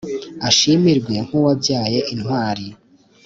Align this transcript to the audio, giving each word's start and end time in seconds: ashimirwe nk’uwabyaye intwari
ashimirwe 0.47 1.15
nk’uwabyaye 1.25 1.99
intwari 2.13 2.67